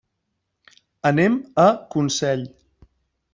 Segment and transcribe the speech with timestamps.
[1.09, 1.67] Anem a
[1.97, 2.43] Consell.